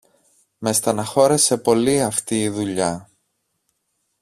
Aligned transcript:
Με 0.57 0.73
στενοχώρεσε 0.73 1.57
πολύ 1.57 2.01
αυτή 2.01 2.41
η 2.41 2.49
δουλειά 2.49 3.09